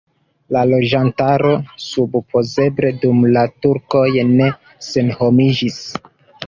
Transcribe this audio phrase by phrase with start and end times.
[0.55, 1.51] La loĝantaro
[1.83, 4.51] supozeble dum la turkoj ne
[4.91, 5.81] senhomiĝis.